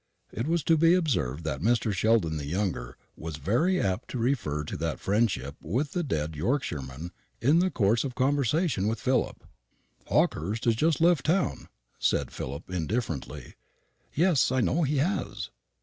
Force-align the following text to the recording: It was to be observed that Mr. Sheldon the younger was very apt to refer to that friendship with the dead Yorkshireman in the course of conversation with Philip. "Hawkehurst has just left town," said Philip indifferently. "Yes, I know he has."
It 0.31 0.47
was 0.47 0.63
to 0.63 0.77
be 0.77 0.95
observed 0.95 1.43
that 1.43 1.61
Mr. 1.61 1.93
Sheldon 1.93 2.37
the 2.37 2.47
younger 2.47 2.97
was 3.15 3.35
very 3.37 3.79
apt 3.79 4.07
to 4.09 4.17
refer 4.17 4.63
to 4.63 4.75
that 4.77 4.99
friendship 4.99 5.55
with 5.61 5.91
the 5.91 6.01
dead 6.01 6.35
Yorkshireman 6.35 7.11
in 7.39 7.59
the 7.59 7.69
course 7.69 8.03
of 8.03 8.15
conversation 8.15 8.87
with 8.87 8.99
Philip. 8.99 9.43
"Hawkehurst 10.07 10.65
has 10.65 10.73
just 10.75 11.01
left 11.01 11.27
town," 11.27 11.67
said 11.99 12.31
Philip 12.31 12.67
indifferently. 12.67 13.53
"Yes, 14.11 14.51
I 14.51 14.59
know 14.59 14.81
he 14.81 14.97
has." 14.97 15.51